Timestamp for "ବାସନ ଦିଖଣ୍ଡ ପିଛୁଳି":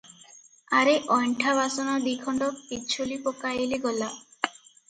1.59-3.19